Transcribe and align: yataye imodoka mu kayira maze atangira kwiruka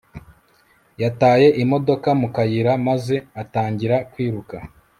yataye 1.01 1.47
imodoka 1.63 2.09
mu 2.19 2.27
kayira 2.35 2.71
maze 2.87 3.15
atangira 3.41 3.95
kwiruka 4.11 4.57